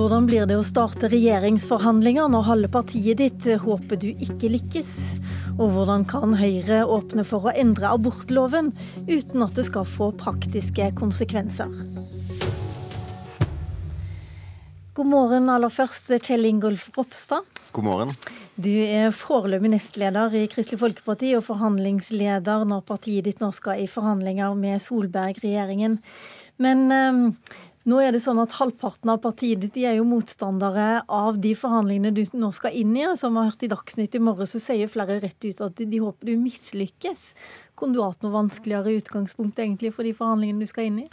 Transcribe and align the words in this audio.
Hvordan 0.00 0.24
blir 0.24 0.46
det 0.48 0.56
å 0.56 0.62
starte 0.64 1.10
regjeringsforhandlinger 1.12 2.30
når 2.32 2.46
halve 2.46 2.68
partiet 2.72 3.18
ditt 3.20 3.44
håper 3.60 3.98
du 4.00 4.06
ikke 4.08 4.48
lykkes? 4.48 4.92
Og 5.58 5.74
hvordan 5.74 6.06
kan 6.08 6.32
Høyre 6.40 6.78
åpne 6.88 7.20
for 7.28 7.50
å 7.50 7.52
endre 7.52 7.90
abortloven 7.92 8.70
uten 9.10 9.44
at 9.44 9.60
det 9.60 9.66
skal 9.68 9.84
få 9.84 10.08
praktiske 10.16 10.88
konsekvenser? 10.96 11.68
God 14.96 15.12
morgen 15.12 15.52
aller 15.52 15.76
først, 15.76 16.08
Kjell 16.24 16.48
Ingolf 16.48 16.88
Ropstad. 16.96 17.44
God 17.76 17.90
morgen. 17.92 18.16
Du 18.56 18.72
er 18.72 19.12
foreløpig 19.12 19.74
nestleder 19.76 20.32
i 20.32 20.46
Kristelig 20.48 20.80
Folkeparti 20.80 21.36
og 21.36 21.44
forhandlingsleder 21.52 22.64
når 22.72 22.88
partiet 22.88 23.28
ditt 23.28 23.44
nå 23.44 23.52
skal 23.52 23.84
i 23.84 23.90
forhandlinger 23.90 24.56
med 24.56 24.80
Solberg-regjeringen. 24.80 26.00
Men 26.60 26.88
um, 26.88 27.26
nå 27.88 27.96
er 28.04 28.12
det 28.12 28.20
sånn 28.20 28.40
at 28.42 28.52
Halvparten 28.58 29.08
av 29.08 29.22
partiet 29.24 29.62
ditt 29.62 29.78
er 29.80 29.94
jo 29.96 30.04
motstandere 30.04 31.00
av 31.08 31.38
de 31.40 31.54
forhandlingene 31.56 32.12
du 32.12 32.22
nå 32.36 32.50
skal 32.52 32.74
inn 32.76 32.92
i. 32.92 33.06
Som 33.16 33.32
vi 33.32 33.40
har 33.40 33.48
hørt 33.48 33.64
i 33.64 33.70
Dagsnytt 33.72 34.18
i 34.18 34.20
morgen, 34.20 34.48
så 34.50 34.60
sier 34.60 34.90
flere 34.92 35.16
rett 35.22 35.46
ut 35.46 35.62
at 35.64 35.80
de 35.80 36.02
håper 36.02 36.28
du 36.28 36.34
mislykkes. 36.42 37.30
Kunne 37.80 37.96
du 37.96 38.02
hatt 38.04 38.20
noe 38.20 38.36
vanskeligere 38.36 38.98
utgangspunkt 39.00 39.62
egentlig 39.64 39.94
for 39.96 40.04
de 40.04 40.12
forhandlingene 40.16 40.60
du 40.60 40.68
skal 40.68 40.90
inn 40.90 41.00
i? 41.06 41.08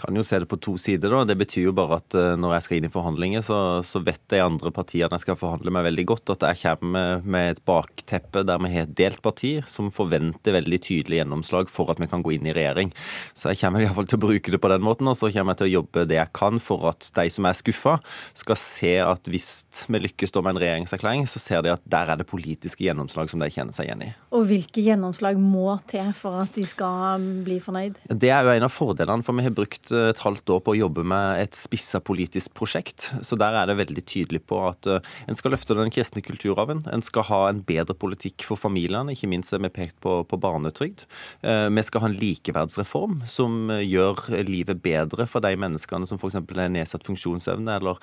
Kan 0.00 0.16
jo 0.16 0.24
se 0.26 0.40
det 0.40 0.48
på 0.50 0.58
to 0.62 0.76
sider. 0.80 1.12
da. 1.12 1.24
Det 1.28 1.36
betyr 1.40 1.68
jo 1.68 1.74
bare 1.76 2.00
at 2.00 2.16
uh, 2.16 2.32
når 2.40 2.56
jeg 2.56 2.66
skal 2.66 2.78
inn 2.78 2.88
i 2.88 2.92
forhandlinger, 2.92 3.44
så, 3.44 3.58
så, 3.86 4.02
vet 4.04 4.22
de 4.32 4.40
andre 4.42 4.72
partiene 4.74 5.12
jeg 5.16 5.24
skal 5.24 5.38
forhandle 5.38 5.72
med 5.74 5.86
veldig 5.90 6.06
godt, 6.08 6.32
at 6.34 6.46
jeg 6.48 6.62
kommer 6.62 7.24
med 7.24 7.54
et 7.54 7.62
bakteppe 7.68 8.44
der 8.46 8.60
vi 8.64 8.72
har 8.74 8.86
et 8.88 8.96
delt 8.96 9.20
parti 9.24 9.52
som 9.68 9.90
forventer 9.94 10.56
veldig 10.56 10.80
tydelig 10.82 11.20
gjennomslag 11.20 11.70
for 11.72 11.92
at 11.92 12.00
vi 12.00 12.08
kan 12.10 12.24
gå 12.24 12.34
inn 12.36 12.48
i 12.48 12.54
regjering. 12.56 12.92
Så 13.36 13.52
jeg 13.52 13.60
kommer 13.62 13.84
iallfall 13.84 14.08
til 14.10 14.20
å 14.20 14.24
bruke 14.24 14.54
det 14.54 14.60
på 14.62 14.72
den 14.72 14.84
måten, 14.84 15.10
og 15.10 15.18
så 15.18 15.30
kommer 15.34 15.54
jeg 15.54 15.62
til 15.62 15.70
å 15.70 15.74
jobbe 15.78 16.06
det 16.08 16.18
jeg 16.18 16.34
kan 16.36 16.62
for 16.62 16.88
at 16.92 17.10
de 17.16 17.26
som 17.32 17.48
er 17.48 17.58
skuffa, 17.58 17.98
skal 18.38 18.60
se 18.60 18.94
at 19.04 19.30
hvis 19.30 19.50
vi 19.90 20.02
lykkes 20.06 20.34
med 20.40 20.54
en 20.54 20.62
regjeringserklæring, 20.62 21.26
så 21.28 21.42
ser 21.42 21.64
de 21.64 21.74
at 21.74 21.84
der 21.90 22.12
er 22.12 22.20
det 22.20 22.28
politiske 22.30 22.86
gjennomslag 22.86 23.30
som 23.30 23.42
de 23.42 23.50
kjenner 23.52 23.76
seg 23.76 23.88
igjen 23.88 24.06
i. 24.08 24.10
Og 24.36 24.46
hvilke 24.48 24.84
gjennomslag 24.84 25.38
må 25.40 25.74
til 25.90 26.12
for 26.16 26.40
at 26.44 26.54
de 26.56 26.64
skal 26.68 27.22
bli 27.44 27.58
fornøyd? 27.62 28.00
Det 28.08 28.30
er 28.32 28.46
jo 28.46 28.54
en 28.54 28.66
av 28.66 28.72
fordelene, 28.72 29.26
for 29.26 29.36
vi 29.36 29.46
har 29.46 29.54
brukt 29.54 29.89
et 29.92 30.22
halvt 30.22 30.52
år 30.54 30.62
på 30.64 30.74
å 30.74 30.78
jobbe 30.78 31.04
med 31.06 31.40
et 31.42 31.56
spissa 31.56 32.00
politisk 32.04 32.54
prosjekt. 32.58 33.10
Så 33.26 33.38
der 33.40 33.56
er 33.58 33.70
det 33.70 33.78
veldig 33.80 34.04
tydelig 34.08 34.42
på 34.50 34.60
at 34.68 34.88
uh, 34.90 35.00
en 35.30 35.38
skal 35.38 35.54
løfte 35.54 35.76
den 35.78 35.92
kristne 35.94 36.22
kulturarven. 36.24 36.82
En 36.92 37.04
skal 37.06 37.26
ha 37.30 37.40
en 37.50 37.62
bedre 37.66 37.96
politikk 37.96 38.46
for 38.48 38.60
familiene, 38.60 39.14
ikke 39.14 39.30
minst 39.30 39.54
er 39.56 39.62
vi 39.64 39.72
pekt 39.74 39.98
på, 40.04 40.20
på 40.28 40.40
barnetrygd. 40.40 41.06
Uh, 41.44 41.68
vi 41.70 41.86
skal 41.86 42.04
ha 42.04 42.10
en 42.10 42.18
likeverdsreform 42.20 43.20
som 43.30 43.72
gjør 43.80 44.26
livet 44.46 44.82
bedre 44.84 45.26
for 45.30 45.44
de 45.44 45.54
menneskene 45.60 46.08
som 46.08 46.20
f.eks. 46.20 46.38
har 46.40 46.72
nedsatt 46.72 47.06
funksjonsevne 47.06 47.78
eller 47.80 47.98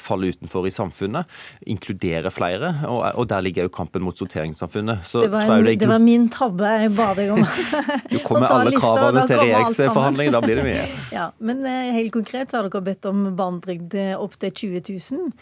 faller 0.00 0.34
utenfor 0.34 0.66
i 0.68 0.72
samfunnet. 0.74 1.28
Inkludere 1.70 2.30
flere. 2.34 2.72
Og, 2.88 3.02
og 3.14 3.28
der 3.30 3.44
ligger 3.44 3.68
jo 3.68 3.72
kampen 3.74 4.04
mot 4.04 4.18
sorteringssamfunnet. 4.18 5.04
Så 5.06 5.24
det, 5.24 5.32
var 5.32 5.42
en, 5.42 5.64
det, 5.64 5.78
det, 5.80 5.88
var 5.88 5.98
min 6.02 6.28
tabbe. 6.32 6.68
Jeg 6.84 6.92
ba 6.96 7.10
deg 7.16 7.32
om 7.34 7.42
Du 8.12 8.18
kommer 8.24 8.50
alle 8.50 8.74
kravene 8.76 9.24
til 9.28 9.40
regjeringsforhandlinger, 9.40 10.34
da 10.36 10.42
blir 10.44 10.60
det 10.60 10.66
mye. 10.66 10.86
Ja, 11.10 11.29
men 11.38 11.64
eh, 11.68 11.92
helt 11.96 12.12
konkret 12.14 12.50
så 12.50 12.58
har 12.58 12.68
dere 12.68 12.82
bedt 12.84 13.06
om 13.10 13.22
barnetrygd 13.38 13.96
opp 14.18 14.36
til 14.40 14.52
20 14.80 14.82
000 14.88 15.32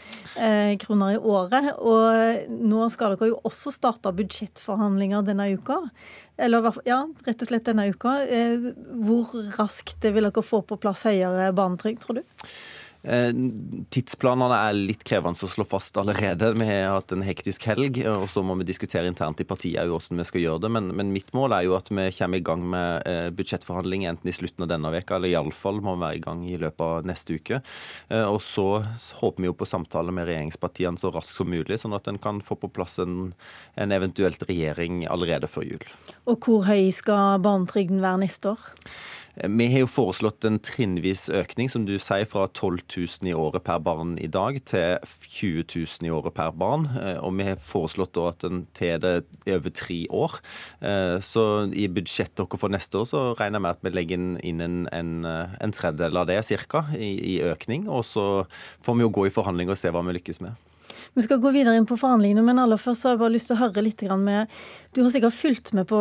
eh, 0.44 0.72
kroner 0.82 1.16
i 1.16 1.20
året. 1.20 1.70
Og 1.78 2.48
nå 2.68 2.88
skal 2.92 3.14
dere 3.14 3.32
jo 3.32 3.40
også 3.48 3.72
starte 3.74 4.12
budsjettforhandlinger 4.18 5.26
denne 5.26 5.50
uka. 5.56 5.80
Eller 6.38 6.68
ja, 6.86 7.02
rett 7.26 7.42
og 7.42 7.50
slett 7.50 7.66
denne 7.66 7.88
uka. 7.90 8.18
Eh, 8.26 8.70
hvor 9.04 9.32
raskt 9.58 10.04
vil 10.04 10.28
dere 10.28 10.44
få 10.44 10.62
på 10.66 10.78
plass 10.80 11.06
høyere 11.08 11.50
barnetrygd, 11.56 12.04
tror 12.04 12.20
du? 12.20 12.44
Eh, 13.08 13.32
tidsplanene 13.94 14.60
er 14.68 14.78
litt 14.78 15.04
krevende 15.08 15.48
å 15.48 15.50
slå 15.50 15.66
fast 15.68 15.96
allerede. 16.00 16.52
Vi 16.58 16.68
har 16.68 16.94
hatt 16.98 17.16
en 17.16 17.26
hektisk 17.26 17.66
helg, 17.70 18.00
og 18.08 18.28
så 18.30 18.44
må 18.44 18.58
vi 18.60 18.68
diskutere 18.68 19.08
internt 19.10 19.40
i 19.42 19.48
partiet 19.48 19.88
hvordan 19.88 20.22
vi 20.22 20.28
skal 20.28 20.44
gjøre 20.44 20.64
det. 20.66 20.72
Men, 20.76 20.92
men, 20.96 21.12
mitt 21.14 21.32
mål 21.36 21.56
er 21.56 21.68
jo 21.68 21.76
at 21.78 21.90
vi 21.90 22.08
kommer 22.18 22.38
i 22.38 22.44
gang 22.44 22.64
med 22.68 23.08
budsjettforhandling 23.38 23.78
budsjettforhandlinger 23.78 24.10
enten 24.10 24.28
i 24.28 24.32
slutten 24.32 24.64
av 24.64 24.68
denne 24.68 24.90
veka, 24.92 25.16
eller 25.16 25.32
iallfall 25.32 25.80
må 25.80 25.94
vi 25.96 26.04
være 26.04 26.18
i 26.18 26.22
gang 26.24 26.44
i 26.48 26.58
løpet 26.58 26.84
av 26.84 27.06
neste 27.08 27.38
uke. 27.38 27.60
Eh, 28.08 28.24
og 28.24 28.40
så 28.42 28.84
håper 29.20 29.42
vi 29.42 29.48
jo 29.48 29.56
på 29.56 29.68
samtale 29.68 30.12
med 30.12 30.28
regjeringspartiene 30.28 30.98
så 30.98 31.12
raskt 31.14 31.36
som 31.36 31.50
mulig, 31.50 31.78
sånn 31.80 31.96
at 31.96 32.08
en 32.08 32.18
kan 32.18 32.40
få 32.40 32.58
på 32.58 32.70
plass 32.70 32.98
en, 32.98 33.32
en 33.76 33.92
eventuelt 33.92 34.42
regjering 34.48 35.06
allerede 35.08 35.48
før 35.48 35.66
jul. 35.68 35.86
Og 36.26 36.44
hvor 36.44 36.66
høy 36.68 36.90
skal 36.94 37.40
barnetrygden 37.44 38.02
være 38.04 38.24
neste 38.26 38.54
år? 38.54 38.68
Vi 39.44 39.66
har 39.70 39.84
jo 39.84 39.88
foreslått 39.90 40.42
en 40.48 40.56
trinnvis 40.58 41.28
økning, 41.30 41.68
som 41.70 41.84
du 41.86 41.94
sier, 42.02 42.26
fra 42.26 42.48
12 42.48 42.80
000 42.90 43.30
i 43.30 43.34
året 43.38 43.62
per 43.62 43.78
barn 43.84 44.16
i 44.18 44.26
dag 44.26 44.58
til 44.66 44.98
20 45.28 45.62
000 45.76 46.08
i 46.08 46.10
året 46.10 46.34
per 46.34 46.50
barn. 46.58 46.88
Eh, 46.98 47.20
og 47.22 47.36
vi 47.38 47.46
har 47.46 47.62
foreslått 47.62 48.18
at 48.18 48.42
den 48.42 48.64
til 48.74 48.98
det 49.04 49.14
er 49.46 49.60
over 49.60 49.74
tre 49.74 50.00
år. 50.10 50.38
Eh, 50.82 51.16
så 51.22 51.44
i 51.70 51.86
budsjettet 51.86 52.40
dere 52.42 52.60
for 52.60 52.74
neste 52.74 52.98
år 52.98 53.06
så 53.10 53.24
regner 53.38 53.60
jeg 53.60 53.66
med 53.68 53.76
at 53.76 53.86
vi 53.86 53.94
legger 53.94 54.18
inn 54.18 54.64
en, 54.64 54.78
en, 54.90 55.14
en 55.28 55.76
tredjedel 55.76 56.18
av 56.18 56.26
det 56.30 56.42
ca. 56.66 56.88
I, 56.98 57.12
i 57.36 57.40
økning. 57.46 57.86
Og 57.86 58.02
så 58.08 58.24
får 58.82 58.98
vi 58.98 59.06
jo 59.06 59.14
gå 59.14 59.28
i 59.28 59.34
forhandlinger 59.34 59.76
og 59.76 59.78
se 59.80 59.94
hva 59.94 60.02
vi 60.02 60.18
lykkes 60.18 60.42
med. 60.42 60.58
Vi 61.14 61.24
skal 61.24 61.40
gå 61.42 61.50
videre 61.54 61.76
inn 61.78 61.86
på 61.88 61.98
forhandlingene, 61.98 62.44
men 62.44 62.60
aller 62.62 62.80
først 62.80 63.06
har 63.06 63.14
jeg 63.14 63.22
bare 63.22 63.34
lyst 63.34 63.50
til 63.50 63.58
å 63.58 63.62
høre 63.62 63.84
litt 63.84 64.02
med 64.18 64.52
Du 64.94 65.02
har 65.02 65.10
sikkert 65.12 65.36
fulgt 65.36 65.72
med 65.74 65.88
på 65.90 65.98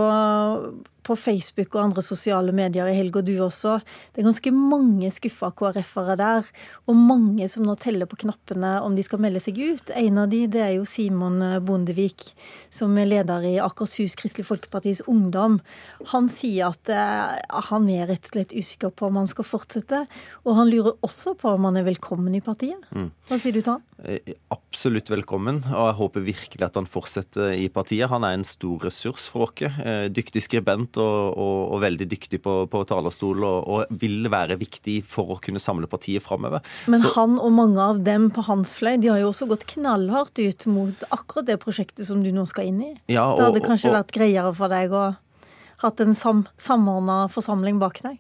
på 1.08 1.16
Facebook 1.20 1.76
og 1.76 1.84
andre 1.86 2.04
sosiale 2.06 2.54
medier 2.56 2.90
i 2.90 2.96
helg, 2.98 3.16
og 3.20 3.28
du 3.28 3.36
også. 3.44 3.78
Det 4.14 4.22
er 4.22 4.28
ganske 4.28 4.54
mange 4.54 5.12
skuffa 5.14 5.50
KrF-ere 5.56 6.18
der, 6.20 6.50
og 6.88 7.00
mange 7.00 7.48
som 7.52 7.66
nå 7.68 7.78
teller 7.80 8.10
på 8.10 8.20
knappene 8.26 8.78
om 8.84 8.98
de 8.98 9.06
skal 9.06 9.22
melde 9.24 9.42
seg 9.44 9.60
ut. 9.60 9.94
En 9.96 10.22
av 10.24 10.32
de 10.32 10.44
det 10.52 10.64
er 10.64 10.74
jo 10.78 10.88
Simon 10.88 11.40
Bondevik, 11.66 12.32
som 12.74 12.96
er 13.00 13.10
leder 13.10 13.48
i 13.48 13.56
Akershus 13.64 14.18
Kristelig 14.20 14.48
Folkepartis 14.50 15.04
Ungdom. 15.08 15.60
Han 16.14 16.30
sier 16.32 16.74
at 16.74 16.92
uh, 16.92 17.38
han 17.72 17.88
er 17.94 18.10
rett 18.12 18.28
og 18.28 18.34
slett 18.34 18.56
usikker 18.56 18.92
på 18.92 19.10
om 19.10 19.22
han 19.22 19.30
skal 19.32 19.48
fortsette, 19.48 20.04
og 20.44 20.58
han 20.60 20.72
lurer 20.72 20.98
også 21.06 21.38
på 21.40 21.56
om 21.56 21.70
han 21.70 21.80
er 21.80 21.88
velkommen 21.88 22.36
i 22.36 22.44
partiet. 22.44 22.84
Mm. 22.92 23.12
Hva 23.30 23.40
sier 23.42 23.56
du 23.56 23.62
til 23.62 23.78
han? 23.78 23.86
Eh, 24.06 24.36
absolutt 24.54 25.10
velkommen, 25.10 25.64
og 25.72 25.88
jeg 25.90 25.98
håper 25.98 26.26
virkelig 26.28 26.66
at 26.68 26.76
han 26.78 26.90
fortsetter 26.90 27.56
i 27.58 27.66
partiet. 27.74 28.10
Han 28.12 28.26
er 28.28 28.36
en 28.38 28.46
stor 28.46 28.86
ressurs 28.86 29.26
for 29.32 29.48
oss. 29.48 29.64
Eh, 29.64 30.06
dyktig 30.14 30.44
skribent 30.46 30.97
og, 31.02 31.38
og, 31.38 31.60
og 31.76 31.84
veldig 31.84 32.08
dyktig 32.12 32.42
på, 32.44 32.56
på 32.72 32.84
talerstol 32.90 33.46
og, 33.48 33.58
og, 33.68 33.96
vil 34.02 34.30
være 34.32 34.58
viktig 34.60 35.00
for 35.08 35.36
å 35.36 35.40
kunne 35.44 35.62
samle 35.62 35.90
partiet 35.90 36.26
framover. 36.26 36.66
Men 36.92 37.04
Så, 37.04 37.14
han 37.18 37.38
og 37.42 37.54
mange 37.56 37.84
av 37.84 38.02
dem 38.06 38.30
på 38.34 38.46
hans 38.48 38.76
fløy 38.80 38.98
de 39.02 39.12
har 39.14 39.22
jo 39.24 39.32
også 39.32 39.50
gått 39.50 39.68
knallhardt 39.76 40.42
ut 40.42 40.68
mot 40.72 41.08
akkurat 41.10 41.48
det 41.50 41.60
prosjektet 41.64 42.08
som 42.10 42.24
du 42.26 42.32
nå 42.36 42.48
skal 42.50 42.72
inn 42.72 42.84
i. 42.84 42.92
Ja, 43.12 43.30
det 43.38 43.48
hadde 43.48 43.64
kanskje 43.66 43.96
vært 43.96 44.14
greiere 44.16 44.54
for 44.58 44.74
deg 44.74 44.94
å 44.96 45.08
hatt 45.84 46.02
en 46.02 46.16
sam 46.18 46.46
samordna 46.58 47.28
forsamling 47.30 47.78
bak 47.82 48.00
deg? 48.02 48.18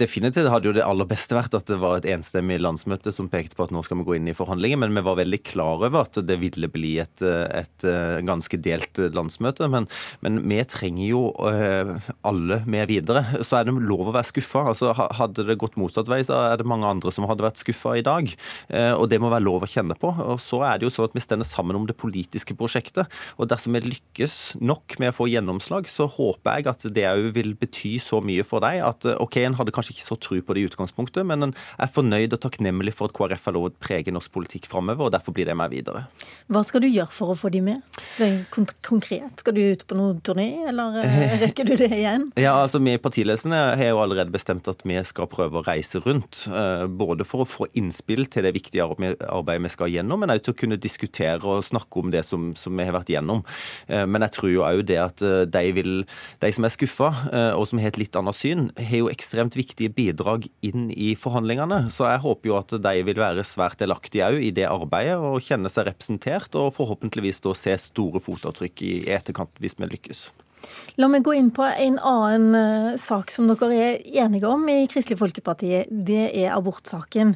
Definitivt 0.00 0.48
hadde 0.52 0.70
jo 0.70 0.74
det 0.76 0.84
aller 0.86 1.08
beste 1.08 1.36
vært 1.36 1.56
at 1.56 1.68
det 1.68 1.76
var 1.82 1.98
et 1.98 2.08
enstemmig 2.08 2.56
landsmøte 2.62 3.12
som 3.12 3.28
pekte 3.32 3.58
på 3.58 3.66
at 3.66 3.74
nå 3.74 3.82
skal 3.84 4.00
vi 4.00 4.06
gå 4.08 4.16
inn 4.18 4.30
i 4.30 4.36
forhandlinger, 4.36 4.80
men 4.80 4.94
vi 4.96 5.04
var 5.04 5.18
veldig 5.20 5.40
klar 5.44 5.84
over 5.84 6.04
at 6.04 6.16
det 6.24 6.38
ville 6.40 6.70
bli 6.72 6.94
et, 7.02 7.24
et 7.24 7.86
eh, 7.88 8.20
ganske 8.24 8.60
delt 8.64 9.00
landsmøte. 9.16 9.68
Men, 9.72 9.88
men, 10.24 10.40
vi 10.48 10.60
trenger 10.70 11.04
jo 11.06 11.22
eh, 11.50 11.92
alle 12.24 12.60
med 12.70 12.88
videre. 12.88 13.24
Så 13.44 13.58
er 13.58 13.68
det 13.68 13.76
lov 13.84 14.08
å 14.08 14.14
være 14.16 14.30
skuffa. 14.30 14.64
Altså, 14.72 14.94
hadde 14.94 15.46
det 15.48 15.58
gått 15.60 15.76
motsatt 15.80 16.08
vei, 16.10 16.22
så 16.26 16.38
er 16.54 16.60
det 16.60 16.68
mange 16.68 16.88
andre 16.88 17.12
som 17.14 17.28
hadde 17.28 17.44
vært 17.44 17.60
skuffa 17.60 17.96
i 18.00 18.04
dag. 18.06 18.32
Eh, 18.72 18.92
og 18.94 19.10
det 19.12 19.20
må 19.20 19.32
være 19.32 19.44
lov 19.44 19.66
å 19.66 19.70
kjenne 19.70 19.96
på. 19.98 20.12
Og 20.24 20.40
så 20.42 20.62
er 20.64 20.80
det 20.80 20.88
jo 20.88 20.94
sånn 20.94 21.10
at 21.10 21.18
vi 21.18 21.24
stender 21.24 21.48
sammen 21.48 21.76
om 21.76 21.88
det 21.88 21.98
politiske 22.00 22.56
prosjektet. 22.56 23.12
Og 23.36 23.50
dersom 23.52 23.76
vi 23.76 23.84
lykkes 23.90 24.56
nok 24.64 24.96
med 25.02 25.12
å 25.12 25.18
få 25.20 25.28
gjennomslag, 25.32 25.90
så 25.90 26.08
håper 26.08 26.60
jeg 26.62 26.70
at 26.72 26.88
det 26.94 27.06
òg 27.08 27.30
vil 27.34 27.54
bety 27.58 27.96
så 28.02 28.20
mye 28.24 28.44
for 28.46 28.64
deg 28.64 28.80
at 28.84 29.06
eh, 29.08 29.18
OK, 29.22 29.38
en 29.42 29.56
hadde 29.58 29.74
kanskje 29.74 29.94
ikke 29.96 30.06
så 30.06 30.18
tro 30.20 30.38
på 30.40 30.56
det 30.56 30.62
i 30.62 30.68
utgangspunktet, 30.68 31.24
men 31.26 31.48
en 31.48 31.54
er 31.54 31.90
fornøyd 31.90 32.36
og 32.36 32.42
takknemlig 32.44 32.94
for 32.96 33.10
at 33.10 33.16
KrF 33.16 33.48
har 33.48 33.56
lov 33.56 33.68
å 33.68 33.72
prege 33.82 34.14
norsk 34.14 34.32
politikk 34.34 34.68
framover, 34.70 35.08
og 35.08 35.14
derfor 35.14 35.34
blir 35.36 35.48
det 35.48 35.56
med 35.58 35.72
videre. 35.74 36.06
Hva 36.52 36.64
skal 36.66 36.84
du 36.84 36.88
gjøre 36.90 37.12
for 37.14 37.34
å 37.34 37.38
få 37.38 37.50
de 37.54 37.62
med? 37.64 37.82
Det 38.18 38.28
er 38.28 38.70
konkret. 38.84 39.42
Skal 39.42 39.56
du 39.56 39.62
ut 39.62 39.84
på 39.88 39.98
noen 39.98 40.20
turné, 40.24 40.48
eller 40.70 41.00
eh, 41.02 41.36
rekker 41.44 41.68
du 41.68 41.76
det 41.80 41.90
igjen? 41.96 42.30
Ja, 42.40 42.56
altså 42.62 42.82
Vi 42.84 42.94
i 42.94 43.00
partiledelsen 43.00 43.54
har 43.54 43.80
jo 43.80 44.02
allerede 44.02 44.34
bestemt 44.34 44.68
at 44.70 44.84
vi 44.86 44.98
skal 45.08 45.30
prøve 45.30 45.60
å 45.60 45.66
reise 45.66 46.02
rundt. 46.04 46.44
Eh, 46.50 46.86
både 46.86 47.26
for 47.28 47.44
å 47.44 47.48
få 47.48 47.68
innspill 47.78 48.26
til 48.30 48.46
det 48.46 48.54
viktige 48.56 48.86
arbeidet 48.86 49.64
vi 49.64 49.72
skal 49.72 49.92
gjennom, 49.92 50.20
men 50.22 50.34
òg 50.34 50.44
til 50.44 50.54
å 50.54 50.60
kunne 50.64 50.80
diskutere 50.80 51.40
og 51.48 51.64
snakke 51.66 52.02
om 52.02 52.12
det 52.14 52.24
som, 52.26 52.52
som 52.58 52.74
vi 52.76 52.86
har 52.86 52.96
vært 52.96 53.12
gjennom. 53.12 53.42
Men 53.88 54.24
jeg 54.26 54.34
tror 54.34 54.50
jo 54.50 54.64
òg 54.66 54.82
det 54.88 54.98
at 55.00 55.22
de, 55.22 55.62
vil, 55.76 55.92
de 56.42 56.50
som 56.54 56.66
er 56.66 56.72
skuffa 56.72 56.83
skuffa, 56.84 57.10
eh, 57.32 57.52
og 57.56 57.66
som 57.68 57.80
har 57.80 57.92
et 57.92 57.98
litt 57.98 58.16
annet 58.16 58.36
syn, 58.36 58.68
har 58.76 58.98
jo 59.00 59.10
ekstremt 59.12 59.56
viktige 59.56 59.92
bidrag 59.94 60.48
inn 60.62 60.90
i 60.92 61.14
forhandlingene. 61.16 61.90
Så 61.90 62.08
jeg 62.10 62.22
håper 62.24 62.50
jo 62.50 62.58
at 62.58 62.76
de 62.84 63.02
vil 63.06 63.20
være 63.20 63.44
svært 63.44 63.80
delaktige 63.80 64.28
òg 64.28 64.40
i 64.42 64.52
det 64.54 64.68
arbeidet, 64.68 65.18
og 65.18 65.42
kjenne 65.44 65.72
seg 65.72 65.88
representert, 65.88 66.54
og 66.54 66.74
forhåpentligvis 66.76 67.42
da 67.44 67.54
se 67.56 67.76
store 67.80 68.20
fotavtrykk 68.20 68.84
i 68.84 68.94
etterkant 69.16 69.54
hvis 69.60 69.78
vi 69.78 69.90
lykkes. 69.94 70.28
La 71.00 71.08
meg 71.10 71.24
gå 71.26 71.34
inn 71.34 71.50
på 71.54 71.66
en 71.66 71.96
annen 71.98 72.54
uh, 72.54 72.98
sak 73.00 73.32
som 73.32 73.48
dere 73.50 73.70
er 73.74 74.04
enige 74.24 74.50
om 74.50 74.62
i 74.70 74.84
Kristelig 74.90 75.18
Folkeparti. 75.20 75.72
Det 75.90 76.28
er 76.30 76.54
abortsaken. 76.54 77.34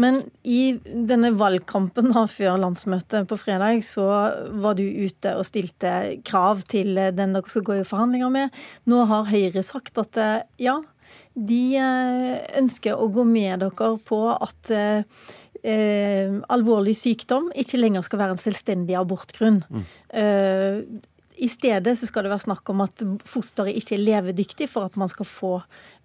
Men 0.00 0.22
i 0.44 0.76
denne 0.84 1.32
valgkampen 1.38 2.12
da, 2.14 2.26
før 2.30 2.60
landsmøtet 2.62 3.28
på 3.30 3.40
fredag, 3.40 3.82
så 3.86 4.06
var 4.62 4.78
du 4.78 4.84
ute 4.84 5.34
og 5.38 5.48
stilte 5.48 5.92
krav 6.26 6.64
til 6.70 6.94
den 7.16 7.36
dere 7.36 7.50
skal 7.50 7.66
gå 7.66 7.80
i 7.80 7.84
forhandlinger 7.88 8.32
med. 8.32 8.62
Nå 8.90 9.04
har 9.10 9.28
Høyre 9.30 9.66
sagt 9.66 10.00
at 10.02 10.20
uh, 10.20 10.40
ja, 10.62 10.80
de 11.34 11.62
ønsker 12.58 12.98
å 12.98 13.10
gå 13.10 13.22
med 13.26 13.62
dere 13.64 13.94
på 14.06 14.24
at 14.34 14.70
Eh, 15.60 16.30
alvorlig 16.48 16.94
sykdom 16.96 17.50
ikke 17.58 17.80
lenger 17.80 18.04
skal 18.06 18.22
være 18.22 18.36
en 18.36 18.40
selvstendig 18.40 18.96
abortgrunn. 18.96 19.60
Mm. 19.68 19.82
Eh, 20.16 20.78
i 21.40 21.48
stedet 21.48 21.96
så 21.98 22.08
skal 22.08 22.26
det 22.26 22.32
være 22.34 22.44
snakk 22.44 22.68
om 22.72 22.82
at 22.84 23.02
fosteret 23.28 23.76
ikke 23.78 23.96
er 23.96 24.04
levedyktig 24.04 24.68
for 24.70 24.88
at 24.90 24.98
man 25.00 25.08
skal 25.10 25.28
få 25.28 25.54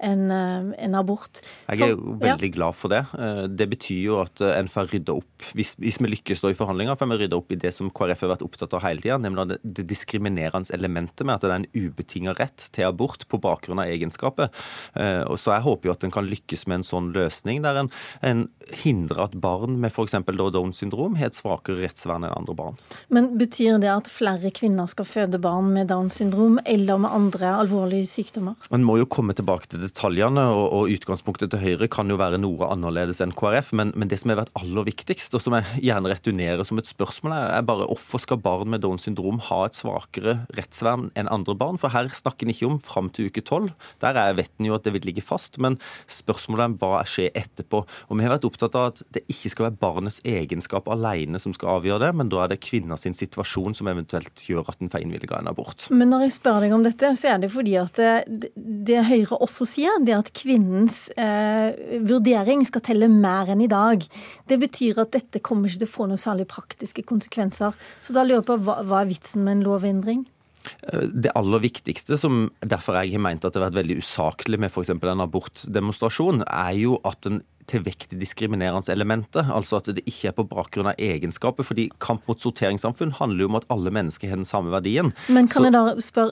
en, 0.04 0.32
eh, 0.32 0.86
en 0.86 0.96
abort. 0.96 1.42
Jeg 1.68 1.82
er 1.82 1.94
jo 1.94 2.16
veldig 2.20 2.50
ja. 2.50 2.56
glad 2.56 2.76
for 2.76 2.92
det. 2.92 3.02
Eh, 3.16 3.44
det 3.48 3.68
betyr 3.72 4.02
jo 4.04 4.20
at 4.24 4.42
eh, 4.44 4.54
en 4.60 4.70
får 4.72 4.92
rydda 4.94 5.16
opp, 5.16 5.48
hvis, 5.56 5.76
hvis, 5.80 6.00
vi 6.04 6.12
lykkes 6.12 6.44
da 6.44 6.52
i 6.52 6.58
forhandlinger, 6.58 6.98
får 7.00 7.12
vi 7.12 7.20
rydda 7.24 7.40
opp 7.40 7.52
i 7.52 7.60
det 7.60 7.72
som 7.76 7.92
KrF 7.92 8.26
har 8.26 8.34
vært 8.36 8.46
opptatt 8.48 8.76
av 8.76 8.84
hele 8.86 9.04
tida, 9.04 9.20
nemlig 9.22 9.48
det, 9.52 9.60
det 9.64 9.88
diskriminerende 9.92 10.72
elementet 10.76 11.26
med 11.28 11.38
at 11.38 11.46
det 11.46 11.52
er 11.52 11.62
en 11.62 11.70
ubetinga 11.76 12.36
rett 12.40 12.70
til 12.76 12.88
abort 12.88 13.28
på 13.32 13.40
bakgrunn 13.44 13.82
av 13.84 13.92
egenskapet. 13.92 14.54
Og 14.96 15.38
Så 15.40 15.52
jeg 15.52 15.64
håper 15.66 15.90
jo 15.90 15.94
at 15.94 16.04
en 16.06 16.14
kan 16.14 16.28
lykkes 16.28 16.66
med 16.70 16.80
en 16.80 16.86
sånn 16.88 17.10
løsning, 17.16 17.62
der 17.66 17.80
en, 17.82 17.90
en 18.26 18.46
hindrer 18.84 19.26
at 19.28 19.36
barn 19.42 19.78
med 19.82 19.92
f.eks. 19.92 20.16
Downs 20.56 20.80
syndrom 20.82 21.18
har 21.20 21.30
et 21.30 21.38
svakere 21.38 21.84
rettsvern 21.84 22.26
enn 22.26 22.36
andre 22.36 22.56
barn. 22.58 22.80
Men 23.14 23.34
betyr 23.40 23.80
det 23.84 23.92
at 23.92 24.10
flere 24.12 24.52
kvinner 24.56 24.90
skal 24.92 25.08
føde 25.08 25.25
barn 25.42 25.72
med 25.74 25.90
Downs 25.90 26.20
syndrom 26.20 26.60
eller 26.66 27.00
med 27.02 27.14
andre 27.14 27.52
alvorlige 27.60 28.08
sykdommer? 28.10 28.56
Man 28.72 28.86
må 28.86 28.98
jo 29.02 29.08
komme 29.10 29.34
tilbake 29.36 29.68
til 29.70 29.82
det 29.82 29.92
detaljene 29.96 30.44
og, 30.52 30.66
og, 30.76 30.92
utgangspunktet 30.96 31.52
til 31.52 31.62
Høyre 31.62 31.88
kan 31.92 32.10
jo 32.12 32.18
være 32.20 32.40
noe 32.42 32.68
annerledes 32.70 33.22
enn 33.24 33.34
KrF, 33.36 33.72
men, 33.78 33.94
men, 33.96 34.10
det 34.12 34.20
som 34.22 34.32
har 34.32 34.42
vært 34.44 34.54
aller 34.60 34.88
viktigst, 34.90 35.36
og 35.38 35.44
som 35.44 35.56
jeg 35.58 35.86
gjerne 35.88 36.12
returnerer 36.12 36.68
som 36.68 36.80
et 36.82 36.90
spørsmål, 36.90 37.36
er 37.36 37.66
bare 37.68 37.88
hvorfor 37.90 38.22
skal 38.22 38.42
barn 38.44 38.72
med 38.74 38.84
Downs 38.86 39.08
syndrom 39.08 39.42
ha 39.48 39.62
et 39.66 39.78
svakere 39.78 40.38
rettsvern 40.58 41.10
enn 41.18 41.32
andre 41.32 41.56
barn? 41.58 41.80
For 41.82 41.94
her 41.94 42.12
snakker 42.14 42.48
en 42.48 42.54
ikke 42.54 42.70
om 42.70 42.80
fram 42.84 43.10
til 43.14 43.30
uke 43.32 43.44
tolv. 43.46 43.74
Der 44.04 44.18
er, 44.20 44.36
vet 44.38 44.52
en 44.60 44.70
jo 44.70 44.78
at 44.78 44.86
det 44.86 44.96
vil 44.96 45.08
ligge 45.10 45.26
fast, 45.26 45.60
men 45.62 45.80
spørsmålet 46.12 46.68
er 46.68 46.78
hva 46.82 47.04
skjer 47.10 47.34
etterpå. 47.36 47.84
Og 48.10 48.20
Vi 48.20 48.26
har 48.26 48.36
vært 48.36 48.48
opptatt 48.48 48.76
av 48.78 48.92
at 48.92 49.04
det 49.16 49.26
ikke 49.32 49.52
skal 49.54 49.70
være 49.70 49.80
barnets 49.82 50.22
egenskap 50.28 50.90
alene 50.92 51.40
som 51.42 51.54
skal 51.56 51.80
avgjøre 51.80 52.08
det, 52.08 52.14
men 52.20 52.32
da 52.32 52.44
er 52.44 52.54
det 52.54 52.62
kvinners 52.64 53.06
situasjon 53.06 53.76
som 53.78 53.88
eventuelt 53.92 54.44
gjør 54.50 54.68
at 54.72 54.82
en 54.82 54.92
får 54.92 55.04
en 55.24 55.50
abort. 55.52 55.88
Men 55.90 56.12
når 56.12 56.26
jeg 56.26 56.36
spør 56.36 56.60
deg 56.66 56.76
om 56.76 56.84
dette, 56.86 57.12
så 57.18 57.34
er 57.34 57.42
det 57.44 57.52
fordi 57.54 57.76
at 57.80 58.00
det, 58.28 58.52
det 58.56 59.04
Høyre 59.08 59.40
også 59.40 59.68
sier, 59.70 59.98
det 60.04 60.14
er 60.14 60.22
at 60.24 60.34
kvinnens 60.36 61.10
eh, 61.18 61.74
vurdering 62.06 62.66
skal 62.68 62.84
telle 62.86 63.10
mer 63.12 63.52
enn 63.54 63.64
i 63.66 63.72
dag. 63.72 64.06
Det 64.48 64.60
betyr 64.62 65.02
at 65.06 65.16
dette 65.16 65.44
kommer 65.46 65.70
ikke 65.70 65.86
til 65.86 65.92
å 65.92 65.96
få 65.96 66.08
noen 66.10 66.22
særlig 66.22 66.48
praktiske 66.52 67.06
konsekvenser. 67.08 67.76
Så 68.02 68.16
da 68.16 68.26
lurer 68.26 68.42
jeg 68.42 68.50
på 68.50 68.62
hva, 68.68 68.82
hva 68.86 69.04
er 69.04 69.12
vitsen 69.12 69.46
med 69.46 69.60
en 69.60 69.68
lovendring? 69.70 70.26
Eh, 70.92 71.08
det 71.12 71.34
aller 71.38 71.64
viktigste, 71.64 72.18
som 72.20 72.48
derfor 72.66 73.00
jeg 73.02 73.16
har 73.16 73.24
meint 73.24 73.46
at 73.46 73.54
det 73.54 73.62
har 73.62 73.70
vært 73.70 73.82
veldig 73.82 74.00
usaklig 74.04 74.60
med 74.62 74.72
f.eks. 74.72 74.94
en 74.96 75.26
abortdemonstrasjon, 75.26 76.46
er 76.46 76.74
jo 76.80 77.00
at 77.08 77.30
en 77.30 77.42
til 77.70 77.86
vekt 77.86 78.14
i 78.14 78.20
diskriminerende 78.20 78.94
elementet. 78.94 79.48
Altså 79.50 79.80
at 79.80 79.90
det 79.98 80.06
ikke 80.06 80.32
er 80.32 80.38
på 80.38 80.48
bakgrunn 80.50 80.92
av 80.92 81.00
egenskaper. 81.02 81.66
fordi 81.66 81.90
kamp 82.00 82.28
mot 82.28 82.40
sorteringssamfunn 82.42 83.16
handler 83.20 83.46
jo 83.46 83.50
om 83.52 83.60
at 83.62 83.66
alle 83.74 83.92
mennesker 83.92 84.30
har 84.30 84.42
den 84.42 84.46
samme 84.46 84.72
verdien. 84.72 85.14
Men 85.28 85.48
kan 85.48 85.62
Så, 85.62 85.70
jeg 85.70 85.74
da 85.74 85.96
spørre, 86.02 86.32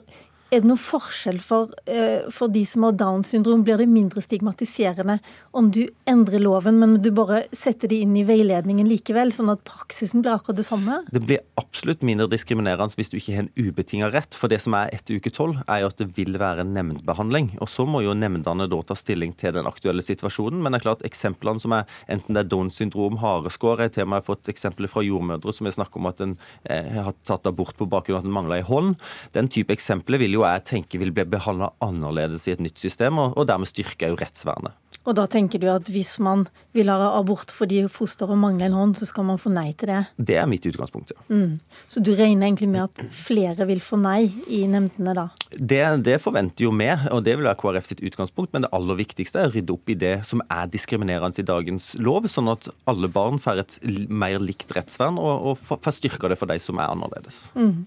er 0.50 0.62
det 0.62 0.68
noen 0.68 0.80
forskjell 0.80 1.40
for, 1.42 1.72
uh, 1.88 2.26
for, 2.32 2.52
de 2.52 2.64
som 2.68 2.86
har 2.86 2.96
Downs 2.98 3.32
syndrom? 3.32 3.64
Blir 3.66 3.80
det 3.80 3.88
mindre 3.90 4.22
stigmatiserende 4.24 5.18
om 5.56 5.70
du 5.74 5.84
endrer 6.10 6.42
loven, 6.42 6.78
men 6.80 6.96
du 7.02 7.10
bare 7.14 7.44
setter 7.54 7.90
de 7.90 8.00
inn 8.04 8.14
i 8.18 8.24
veiledningen 8.26 8.88
likevel, 8.88 9.32
sånn 9.34 9.52
at 9.52 9.64
praksisen 9.66 10.24
blir 10.24 10.36
akkurat 10.36 10.60
det 10.60 10.66
samme? 10.68 11.00
Det 11.14 11.22
blir 11.24 11.42
absolutt 11.60 12.04
mindre 12.06 12.28
diskriminerende 12.32 12.98
hvis 12.98 13.10
du 13.12 13.18
ikke 13.18 13.36
har 13.36 13.46
en 13.46 13.52
ubetinga 13.56 14.10
rett. 14.12 14.36
For 14.38 14.52
det 14.52 14.60
som 14.64 14.76
er 14.78 14.92
etter 14.94 15.18
uke 15.18 15.32
tolv, 15.34 15.62
er 15.66 15.82
jo 15.82 15.90
at 15.90 16.00
det 16.00 16.10
vil 16.18 16.38
være 16.40 16.66
nemndbehandling. 16.68 17.54
Og 17.64 17.70
så 17.70 17.86
må 17.88 18.04
jo 18.04 18.14
nemndene 18.18 18.68
da 18.70 18.80
ta 18.86 18.96
stilling 18.98 19.34
til 19.40 19.54
den 19.56 19.68
aktuelle 19.70 20.04
situasjonen. 20.04 20.60
Men 20.62 20.74
det 20.74 20.82
er 20.82 20.86
klart 20.88 21.06
eksemplene 21.06 21.62
som 21.62 21.74
er 21.76 21.88
enten 22.10 22.36
det 22.36 22.44
er 22.44 22.50
Downs 22.50 22.78
syndrom, 22.80 23.18
hareskår 23.22 23.84
Jeg 23.84 23.90
har 23.90 23.94
til 23.96 24.06
og 24.06 24.12
med 24.14 24.26
fått 24.26 24.50
eksempler 24.52 24.90
fra 24.90 25.04
jordmødre 25.04 25.54
som 25.54 25.68
har 25.68 25.76
snakket 25.76 26.00
om 26.00 26.10
at 26.10 26.22
en 26.24 26.36
eh, 26.70 26.90
har 27.06 27.14
tatt 27.26 27.46
abort 27.48 27.76
på 27.78 27.88
bakgrunn 27.90 28.18
av 28.18 28.24
at 28.24 28.28
en 28.28 28.36
mangler 28.36 28.60
ei 28.60 28.66
hånd. 28.66 28.94
Den 29.36 29.50
type 29.52 29.74
eksempler 29.74 30.20
vil 30.34 30.40
jo 30.42 30.46
jeg 30.48 30.64
tenke 30.66 30.98
vil 30.98 31.12
bli 31.14 31.24
behandla 31.30 31.70
annerledes 31.84 32.48
i 32.48 32.54
et 32.54 32.62
nytt 32.62 32.80
system, 32.82 33.20
og, 33.22 33.36
og 33.38 33.46
dermed 33.48 33.70
styrker 33.70 34.10
jo 34.10 34.18
rettsvernet. 34.18 34.74
Og 35.04 35.16
da 35.18 35.26
tenker 35.28 35.60
du 35.60 35.66
at 35.68 35.88
hvis 35.92 36.16
man 36.24 36.46
vil 36.74 36.88
ha 36.88 37.10
abort 37.12 37.52
fordi 37.52 37.82
fosteret 37.92 38.38
mangler 38.40 38.70
en 38.70 38.76
hånd, 38.78 38.94
så 38.96 39.08
skal 39.08 39.26
man 39.28 39.40
få 39.40 39.52
nei 39.52 39.68
til 39.76 39.92
det? 39.92 40.00
Det 40.16 40.38
er 40.40 40.48
mitt 40.48 40.64
utgangspunkt, 40.68 41.12
ja. 41.12 41.20
Mm. 41.28 41.58
Så 41.90 42.00
du 42.04 42.14
regner 42.16 42.48
egentlig 42.48 42.70
med 42.72 42.86
at 42.86 43.02
flere 43.14 43.68
vil 43.68 43.82
få 43.84 43.98
nei 44.00 44.32
i 44.48 44.62
nemndene 44.70 45.14
da? 45.16 45.26
Det, 45.54 45.82
det 46.06 46.18
forventer 46.24 46.66
jo 46.66 46.72
vi, 46.74 46.88
og 47.12 47.22
det 47.26 47.36
vil 47.36 47.46
være 47.46 47.60
KrF 47.60 47.90
sitt 47.92 48.02
utgangspunkt. 48.04 48.54
Men 48.54 48.64
det 48.64 48.72
aller 48.76 48.98
viktigste 48.98 49.42
er 49.42 49.52
å 49.52 49.54
rydde 49.54 49.76
opp 49.76 49.92
i 49.92 49.98
det 50.00 50.14
som 50.26 50.42
er 50.48 50.72
diskriminerende 50.72 51.44
i 51.44 51.46
dagens 51.46 51.92
lov, 52.00 52.28
sånn 52.30 52.50
at 52.52 52.70
alle 52.90 53.10
barn 53.12 53.40
får 53.42 53.64
et 53.64 53.78
mer 54.08 54.40
likt 54.42 54.72
rettsvern, 54.74 55.20
og, 55.20 55.50
og 55.52 55.82
får 55.84 55.98
styrka 56.00 56.32
det 56.32 56.40
for 56.40 56.50
de 56.50 56.58
som 56.62 56.80
er 56.80 56.90
annerledes. 56.90 57.48
Mm. 57.58 57.84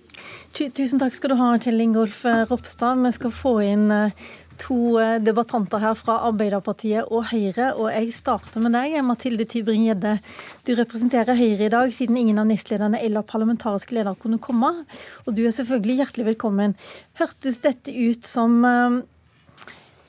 Tusen 0.58 1.02
takk 1.02 1.18
skal 1.18 1.34
du 1.34 1.40
ha, 1.42 1.54
Kjell 1.62 1.82
Ingolf 1.82 2.24
Ropstad. 2.50 3.02
Vi 3.04 3.14
skal 3.18 3.34
få 3.34 3.58
inn 3.66 3.90
eh, 3.94 4.28
to 4.62 4.98
eh, 5.02 5.18
debattanter 5.24 5.82
her 5.82 5.96
fra 5.98 6.18
Arbeiderpartiet 6.28 7.10
og 7.14 7.30
Høyre. 7.32 7.72
Og 7.78 7.90
jeg 7.92 8.14
starter 8.16 8.64
med 8.64 8.76
deg, 8.76 8.98
Mathilde 9.06 9.48
Tybring-Gjedde. 9.50 10.18
Du 10.68 10.74
representerer 10.78 11.38
Høyre 11.38 11.68
i 11.68 11.74
dag, 11.74 11.94
siden 11.94 12.18
ingen 12.20 12.42
av 12.42 12.50
nestlederne 12.50 13.02
eller 13.04 13.28
parlamentariske 13.28 13.98
leder 13.98 14.18
kunne 14.20 14.42
komme. 14.42 14.74
Og 15.26 15.38
du 15.38 15.44
er 15.46 15.56
selvfølgelig 15.56 16.02
hjertelig 16.02 16.28
velkommen. 16.34 16.76
Hørtes 17.22 17.62
dette 17.64 17.94
ut 17.94 18.28
som 18.28 18.60
eh, 18.66 19.00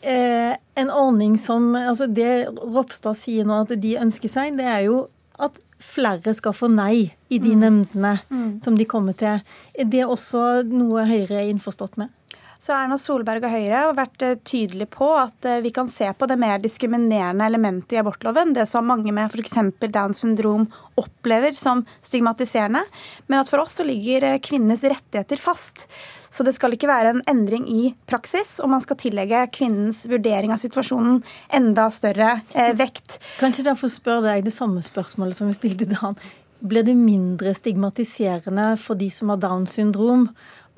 eh 0.02 0.56
en 0.78 0.90
ordning 0.94 1.32
som 1.42 1.72
altså 1.74 2.06
Det 2.06 2.46
Ropstad 2.54 3.16
sier 3.18 3.44
nå 3.44 3.64
at 3.64 3.72
de 3.82 3.96
ønsker 3.98 4.30
seg, 4.30 4.54
det 4.54 4.68
er 4.70 4.84
jo 4.86 5.08
at 5.42 5.58
flere 5.82 6.34
skal 6.34 6.54
få 6.54 6.68
nei 6.70 7.08
i 7.28 7.38
de 7.38 7.54
mm. 7.54 7.60
nemndene 7.62 8.12
mm. 8.28 8.52
som 8.62 8.78
de 8.78 8.86
kommer 8.86 9.16
til. 9.18 9.42
Er 9.74 9.90
det 9.90 10.04
også 10.06 10.62
noe 10.70 11.06
Høyre 11.08 11.40
er 11.40 11.50
innforstått 11.50 11.98
med? 11.98 12.14
Så 12.58 12.74
Erna 12.74 12.98
Solberg 12.98 13.44
og 13.46 13.52
Høyre 13.54 13.84
har 13.86 13.98
vært 13.98 14.18
tydelig 14.46 14.68
tydelige 14.68 14.90
på 14.90 15.08
at 15.16 15.44
eh, 15.44 15.60
vi 15.60 15.70
kan 15.70 15.88
se 15.88 16.12
på 16.12 16.26
det 16.26 16.36
mer 16.36 16.58
diskriminerende 16.58 17.46
elementet 17.46 17.92
i 17.92 18.00
abortloven, 18.00 18.54
det 18.54 18.66
som 18.66 18.86
mange 18.86 19.12
med 19.12 19.30
f.eks. 19.30 19.54
Downs 19.92 20.20
syndrom 20.20 20.66
opplever 20.96 21.52
som 21.52 21.84
stigmatiserende, 22.02 22.82
men 23.26 23.40
at 23.40 23.48
for 23.48 23.62
oss 23.62 23.78
så 23.78 23.84
ligger 23.84 24.24
eh, 24.24 24.40
kvinnenes 24.40 24.82
rettigheter 24.82 25.36
fast. 25.36 25.88
Så 26.30 26.44
det 26.44 26.52
skal 26.52 26.74
ikke 26.74 26.90
være 26.90 27.14
en 27.14 27.22
endring 27.30 27.64
i 27.68 27.94
praksis, 28.06 28.58
og 28.60 28.70
man 28.70 28.82
skal 28.84 28.98
tillegge 29.00 29.46
kvinnens 29.54 30.04
vurdering 30.10 30.52
av 30.52 30.60
situasjonen 30.60 31.22
enda 31.54 31.88
større 31.90 32.40
eh, 32.54 32.74
vekt. 32.76 33.20
Kan 33.38 33.54
ikke 33.54 33.70
derfor 33.70 33.92
spørre 33.92 34.26
deg 34.28 34.44
det 34.48 34.56
samme 34.56 34.84
spørsmålet 34.84 35.38
som 35.38 35.48
vi 35.48 35.56
stilte 35.56 35.88
da. 35.94 36.12
Blir 36.58 36.82
det 36.82 36.98
mindre 36.98 37.54
stigmatiserende 37.54 38.72
for 38.82 38.98
de 38.98 39.08
som 39.14 39.30
har 39.30 39.40
Downs 39.40 39.78
syndrom, 39.78 40.28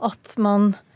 at 0.01 0.37
man 0.41 0.75
Eh, 0.75 0.90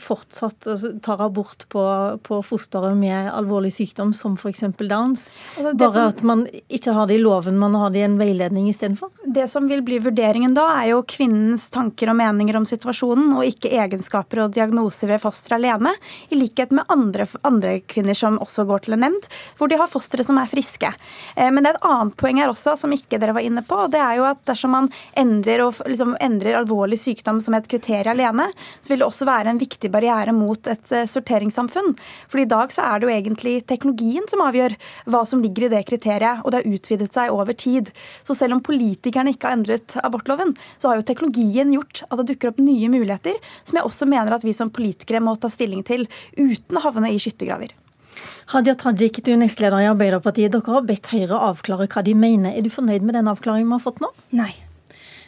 fortsatt 0.00 0.66
altså, 0.66 0.90
tar 1.02 1.20
abort 1.22 1.68
på, 1.68 1.82
på 2.22 2.40
fosteret 2.42 2.96
med 2.98 3.30
alvorlig 3.30 3.70
sykdom, 3.72 4.12
som 4.16 4.34
f.eks. 4.34 4.64
Downs. 4.78 5.30
Altså, 5.56 5.74
Bare 5.78 5.92
som, 5.92 6.08
at 6.08 6.22
man 6.26 6.42
ikke 6.68 6.94
har 6.96 7.06
det 7.06 7.14
i 7.14 7.22
loven, 7.22 7.58
man 7.58 7.76
har 7.78 7.92
det 7.94 8.02
i 8.02 8.06
en 8.08 8.18
veiledning 8.18 8.68
istedenfor? 8.70 9.12
Det 9.24 9.46
som 9.50 9.68
vil 9.70 9.84
bli 9.86 10.00
vurderingen 10.02 10.54
da, 10.56 10.66
er 10.80 10.90
jo 10.92 11.04
kvinnens 11.08 11.68
tanker 11.72 12.10
og 12.10 12.18
meninger 12.18 12.58
om 12.58 12.66
situasjonen, 12.68 13.30
og 13.38 13.46
ikke 13.46 13.70
egenskaper 13.70 14.44
og 14.44 14.56
diagnoser 14.56 15.12
ved 15.12 15.22
fosteret 15.22 15.60
alene, 15.60 15.94
i 16.28 16.40
likhet 16.40 16.74
med 16.74 16.90
andre, 16.92 17.28
andre, 17.46 17.78
kvinner 17.86 18.18
som 18.18 18.40
også 18.42 18.66
går 18.68 18.86
til 18.86 18.98
en 18.98 19.04
nemnd, 19.06 19.30
hvor 19.58 19.70
de 19.70 19.78
har 19.80 19.90
fostre 19.90 20.26
som 20.26 20.38
er 20.42 20.50
friske. 20.50 20.90
Eh, 21.36 21.48
men 21.48 21.62
det 21.62 21.72
er 21.72 21.78
et 21.78 21.88
annet 21.88 22.18
poeng 22.20 22.42
her 22.42 22.52
også, 22.52 22.76
som 22.80 22.92
ikke 22.94 23.20
dere 23.20 23.36
var 23.36 23.46
inne 23.46 23.64
på, 23.66 23.78
og 23.86 23.94
det 23.94 24.02
er 24.02 24.18
jo 24.18 24.26
at 24.28 24.42
dersom 24.50 24.74
man 24.74 24.90
endrer, 25.18 25.64
og, 25.64 25.80
liksom, 25.86 26.16
endrer 26.20 26.58
alvorlig 26.60 26.98
sykdom 27.00 27.40
som 27.44 27.56
et 27.56 27.70
kriterium 27.70 28.10
alene, 28.10 28.48
så 28.80 28.92
vil 28.92 29.02
det 29.02 29.06
også 29.06 29.19
også 29.20 29.28
være 29.28 29.52
en 29.52 29.60
viktig 29.60 29.90
barriere 29.92 30.32
mot 30.32 30.70
et 30.70 30.92
eh, 30.94 31.08
sorteringssamfunn. 31.08 31.92
For 32.30 32.40
i 32.40 32.48
dag 32.48 32.72
så 32.72 32.86
er 32.86 33.00
det 33.00 33.08
jo 33.08 33.12
egentlig 33.12 33.54
teknologien 33.68 34.24
som 34.30 34.44
avgjør 34.46 34.76
hva 35.12 35.22
som 35.28 35.42
ligger 35.44 35.66
i 35.66 35.72
det 35.74 35.82
kriteriet, 35.88 36.40
og 36.44 36.52
det 36.52 36.62
har 36.62 36.78
utvidet 36.78 37.10
seg 37.12 37.34
over 37.34 37.52
tid. 37.52 37.92
Så 38.24 38.36
selv 38.38 38.56
om 38.56 38.64
politikerne 38.64 39.34
ikke 39.34 39.50
har 39.50 39.58
endret 39.58 39.98
abortloven, 40.00 40.54
så 40.80 40.90
har 40.90 41.00
jo 41.00 41.06
teknologien 41.10 41.74
gjort 41.74 42.04
at 42.08 42.22
det 42.22 42.30
dukker 42.32 42.52
opp 42.52 42.62
nye 42.64 42.88
muligheter, 42.92 43.36
som 43.68 43.80
jeg 43.80 43.90
også 43.90 44.08
mener 44.08 44.36
at 44.36 44.46
vi 44.46 44.56
som 44.56 44.72
politikere 44.72 45.22
må 45.24 45.36
ta 45.36 45.52
stilling 45.52 45.84
til, 45.86 46.06
uten 46.38 46.80
å 46.80 46.84
havne 46.86 47.12
i 47.12 47.20
skyttergraver. 47.20 47.76
Hadia 48.50 48.74
Tajik, 48.74 49.20
du 49.24 49.30
er 49.34 49.38
nestleder 49.40 49.84
i 49.84 49.90
Arbeiderpartiet. 49.90 50.50
Dere 50.52 50.74
har 50.74 50.88
bedt 50.88 51.12
Høyre 51.12 51.38
avklare 51.50 51.86
hva 51.92 52.02
de 52.04 52.16
mener. 52.18 52.56
Er 52.56 52.66
du 52.66 52.72
fornøyd 52.72 53.06
med 53.06 53.16
den 53.16 53.30
avklaringen 53.30 53.70
vi 53.70 53.78
har 53.78 53.84
fått 53.84 54.02
nå? 54.02 54.10
Nei. 54.34 54.50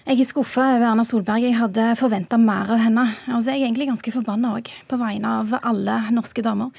Jeg 0.03 0.19
er 0.19 0.27
skuffa 0.27 0.65
over 0.67 0.83
Erna 0.83 1.05
Solberg. 1.07 1.45
Jeg 1.45 1.55
hadde 1.55 1.83
forventa 1.95 2.35
mer 2.35 2.73
av 2.75 2.81
henne. 2.83 3.05
Og 3.37 3.45
jeg 3.47 3.55
er 3.55 3.69
egentlig 3.69 3.87
ganske 3.87 4.11
forbanna 4.11 4.51
òg, 4.59 4.67
på 4.91 4.99
vegne 4.99 5.31
av 5.39 5.53
alle 5.63 6.01
norske 6.11 6.43
damer. 6.43 6.73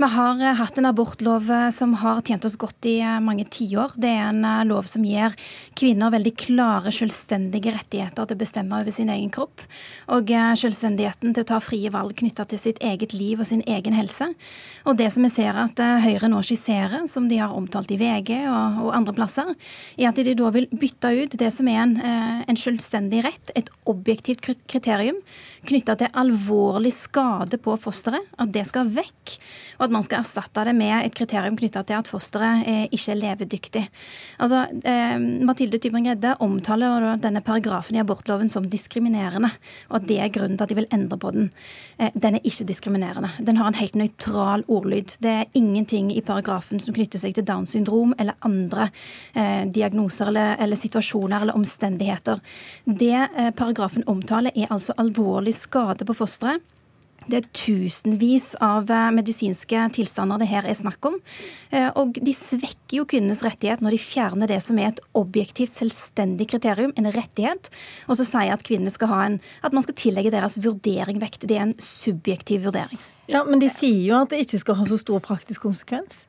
Vi 0.00 0.08
har 0.08 0.38
eh, 0.40 0.54
hatt 0.56 0.78
en 0.80 0.88
abortlov 0.88 1.50
eh, 1.52 1.66
som 1.76 1.90
har 2.00 2.22
tjent 2.24 2.44
oss 2.48 2.54
godt 2.56 2.86
i 2.88 2.94
eh, 3.04 3.18
mange 3.20 3.44
tiår. 3.52 3.98
Det 4.00 4.08
er 4.08 4.30
en 4.30 4.46
lov 4.64 4.86
som 4.88 5.02
gir 5.04 5.34
kvinner 5.76 6.14
veldig 6.14 6.32
klare, 6.40 6.88
selvstendige 6.88 7.74
rettigheter 7.74 8.24
til 8.24 8.38
å 8.38 8.40
bestemme 8.40 8.78
over 8.80 8.94
sin 8.96 9.12
egen 9.12 9.28
kropp. 9.34 9.60
Og 10.16 10.32
selvstendigheten 10.56 11.34
til 11.36 11.44
å 11.44 11.48
ta 11.50 11.58
frie 11.60 11.92
valg 11.92 12.16
knytta 12.16 12.46
til 12.48 12.62
sitt 12.62 12.80
eget 12.80 13.12
liv 13.12 13.42
og 13.42 13.50
sin 13.50 13.60
egen 13.68 13.92
helse. 13.92 14.30
Og 14.88 14.96
det 14.96 15.10
som 15.12 15.26
vi 15.26 15.32
ser 15.34 15.58
at 15.60 15.76
Høyre 15.76 16.32
nå 16.32 16.40
skisserer, 16.48 17.04
som 17.10 17.28
de 17.28 17.42
har 17.42 17.52
omtalt 17.52 17.92
i 17.92 18.00
VG 18.00 18.32
og, 18.48 18.80
og 18.86 18.96
andre 18.96 19.16
plasser, 19.20 19.52
er 20.00 20.08
at 20.08 20.16
de 20.16 20.36
da 20.38 20.48
vil 20.54 20.70
bytte 20.72 21.12
ut 21.12 21.36
det 21.44 21.52
som 21.52 21.68
er 21.68 21.82
en, 21.84 21.96
en 22.00 22.58
selvstendig 22.58 23.20
rett, 23.28 23.52
et 23.52 23.68
objektivt 23.90 24.48
kriterium 24.64 25.20
knytta 25.66 25.96
til 26.00 26.12
alvorlig 26.20 26.92
skade 26.94 27.58
på 27.60 27.76
fosteret, 27.80 28.26
at 28.40 28.52
det 28.54 28.64
skal 28.68 28.90
vekk. 28.94 29.36
Og 29.78 29.86
at 29.86 29.94
man 29.94 30.04
skal 30.06 30.22
erstatte 30.22 30.64
det 30.66 30.74
med 30.76 31.06
et 31.06 31.16
kriterium 31.16 31.58
knytta 31.58 31.82
til 31.86 31.98
at 32.00 32.10
fosteret 32.10 32.66
eh, 32.68 32.86
ikke 32.90 33.14
er 33.14 33.20
levedyktig. 33.20 33.84
Altså, 34.40 34.64
eh, 34.84 35.16
Mathilde 35.46 35.80
Tybring-Gjedde 35.80 36.36
omtaler 36.44 37.10
denne 37.22 37.42
paragrafen 37.44 37.96
i 37.96 38.02
abortloven 38.02 38.50
som 38.52 38.68
diskriminerende, 38.70 39.50
og 39.90 40.00
at 40.00 40.08
det 40.08 40.20
er 40.20 40.32
grunnen 40.34 40.58
til 40.58 40.66
at 40.66 40.72
de 40.72 40.78
vil 40.80 40.90
endre 40.94 41.18
på 41.20 41.32
den. 41.36 41.50
Eh, 41.98 42.10
den 42.14 42.38
er 42.38 42.46
ikke 42.46 42.68
diskriminerende. 42.68 43.32
Den 43.38 43.60
har 43.60 43.70
en 43.70 43.80
helt 43.80 43.96
nøytral 43.98 44.64
ordlyd. 44.68 45.16
Det 45.20 45.30
er 45.30 45.50
ingenting 45.54 46.10
i 46.14 46.22
paragrafen 46.24 46.80
som 46.80 46.94
knytter 46.96 47.20
seg 47.20 47.36
til 47.36 47.46
Downs 47.46 47.74
syndrom 47.74 48.14
eller 48.18 48.38
andre 48.46 48.88
eh, 49.34 49.64
diagnoser 49.70 50.30
eller, 50.30 50.56
eller, 50.60 50.76
situasjoner 50.80 51.42
eller 51.42 51.56
omstendigheter. 51.56 52.40
Det 52.84 53.14
eh, 53.14 53.50
paragrafen 53.56 54.06
omtaler, 54.10 54.52
er 54.56 54.72
altså 54.72 54.94
alvorlig 54.98 55.49
alvorlig 55.50 55.54
skade 55.58 56.06
på 56.06 56.14
fosteret. 56.14 56.60
Det 57.28 57.36
er 57.36 57.48
tusenvis 57.52 58.56
av 58.64 58.88
eh, 58.90 59.10
medisinske 59.12 59.76
tilstander 59.92 60.40
det 60.40 60.48
her 60.48 60.64
er 60.64 60.74
snakk 60.74 61.04
om. 61.04 61.18
Eh, 61.70 61.90
og 61.94 62.16
de 62.16 62.32
svekker 62.32 62.96
jo 62.96 63.04
kvinnenes 63.04 63.42
rettighet 63.44 63.82
når 63.82 63.92
de 63.92 63.98
fjerner 64.00 64.48
det 64.48 64.60
som 64.62 64.78
er 64.78 64.88
et 64.88 65.00
objektivt, 65.14 65.76
selvstendig 65.76 66.48
kriterium, 66.48 66.94
en 66.96 67.12
rettighet, 67.12 67.68
og 68.08 68.16
så 68.16 68.24
sier 68.24 68.54
at 68.54 68.64
kvinnene 68.64 68.90
skal 68.90 69.12
ha 69.12 69.20
en, 69.26 69.38
at 69.62 69.72
man 69.72 69.84
skal 69.84 69.98
tillegge 70.00 70.32
deres 70.32 70.58
vurdering 70.64 71.20
vekt. 71.20 71.44
Det 71.44 71.58
er 71.58 71.68
en 71.68 71.76
subjektiv 71.78 72.64
vurdering. 72.64 72.98
Ja, 73.28 73.44
Men 73.44 73.60
de 73.60 73.68
sier 73.70 74.00
jo 74.00 74.16
at 74.16 74.32
det 74.32 74.40
ikke 74.46 74.64
skal 74.64 74.80
ha 74.80 74.88
så 74.88 74.98
stor 74.98 75.20
praktisk 75.22 75.68
konsekvens. 75.68 76.24